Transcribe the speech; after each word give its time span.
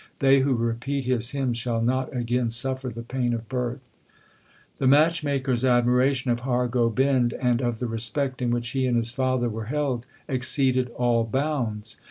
They 0.17 0.39
who 0.39 0.55
repeat 0.55 1.05
his 1.05 1.29
hymns 1.29 1.57
shall 1.59 1.79
not 1.79 2.11
again 2.11 2.49
suffer 2.49 2.89
the 2.89 3.03
pain 3.03 3.35
of 3.35 3.47
birth. 3.47 3.87
2 4.79 4.79
The 4.79 4.87
matchmakers 4.87 5.63
admiration 5.63 6.31
of 6.31 6.39
Har 6.39 6.67
Gobind 6.67 7.33
and 7.33 7.61
of 7.61 7.77
the 7.77 7.85
respect 7.85 8.41
in 8.41 8.49
which 8.49 8.69
he 8.69 8.87
and 8.87 8.97
his 8.97 9.11
father 9.11 9.47
were 9.47 9.65
held, 9.65 10.07
exceeded 10.27 10.89
all 10.95 11.23
bounds. 11.23 11.97